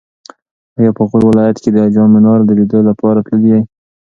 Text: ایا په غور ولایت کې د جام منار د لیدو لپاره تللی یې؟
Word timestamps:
ایا 0.77 0.91
په 0.97 1.03
غور 1.09 1.23
ولایت 1.27 1.57
کې 1.63 1.69
د 1.73 1.77
جام 1.95 2.09
منار 2.15 2.39
د 2.45 2.49
لیدو 2.59 2.79
لپاره 2.89 3.19
تللی 3.27 3.49
یې؟ 3.53 3.59